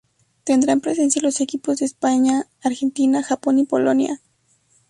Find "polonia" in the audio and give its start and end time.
3.67-4.19